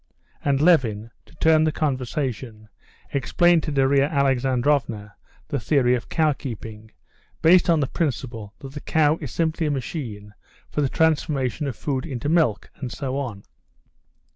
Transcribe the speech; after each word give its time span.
And 0.43 0.59
Levin, 0.59 1.11
to 1.27 1.35
turn 1.35 1.63
the 1.63 1.71
conversation, 1.71 2.69
explained 3.13 3.61
to 3.61 3.71
Darya 3.71 4.05
Alexandrovna 4.05 5.13
the 5.47 5.59
theory 5.59 5.93
of 5.93 6.09
cow 6.09 6.33
keeping, 6.33 6.89
based 7.43 7.69
on 7.69 7.81
the 7.81 7.85
principle 7.87 8.55
that 8.61 8.71
the 8.73 8.81
cow 8.81 9.19
is 9.21 9.29
simply 9.31 9.67
a 9.67 9.69
machine 9.69 10.33
for 10.71 10.81
the 10.81 10.89
transformation 10.89 11.67
of 11.67 11.75
food 11.75 12.07
into 12.07 12.29
milk, 12.29 12.71
and 12.77 12.91
so 12.91 13.15
on. 13.19 13.43